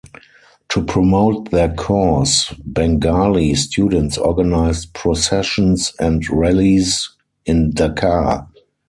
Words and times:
To 0.69 0.81
promote 0.83 1.51
their 1.51 1.75
cause, 1.75 2.51
Bengali 2.65 3.53
students 3.53 4.17
organised 4.17 4.95
processions 4.95 5.93
and 5.99 6.27
rallies 6.27 7.07
in 7.45 7.71
Dhaka. 7.73 8.47